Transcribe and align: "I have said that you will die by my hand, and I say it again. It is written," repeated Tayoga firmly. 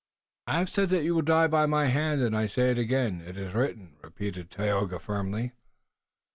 "I 0.47 0.57
have 0.57 0.69
said 0.69 0.89
that 0.89 1.03
you 1.03 1.13
will 1.13 1.21
die 1.21 1.45
by 1.45 1.67
my 1.67 1.85
hand, 1.85 2.23
and 2.23 2.35
I 2.35 2.47
say 2.47 2.71
it 2.71 2.79
again. 2.79 3.21
It 3.21 3.37
is 3.37 3.53
written," 3.53 3.97
repeated 4.01 4.49
Tayoga 4.49 4.97
firmly. 4.97 5.51